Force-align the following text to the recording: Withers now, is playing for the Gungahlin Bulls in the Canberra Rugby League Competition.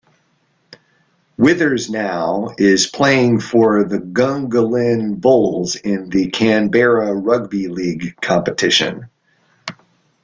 Withers 1.37 1.87
now, 1.91 2.55
is 2.57 2.87
playing 2.87 3.39
for 3.39 3.83
the 3.83 3.99
Gungahlin 3.99 5.21
Bulls 5.21 5.75
in 5.75 6.09
the 6.09 6.31
Canberra 6.31 7.13
Rugby 7.13 7.67
League 7.67 8.15
Competition. 8.19 9.09